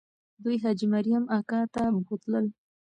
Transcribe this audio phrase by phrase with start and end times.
[0.43, 2.45] دوی حاجي مریم اکا ته بوتلل.